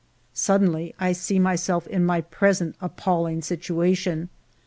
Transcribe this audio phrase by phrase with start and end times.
[0.33, 4.29] Suddenly I see myself in my present appal ling situation.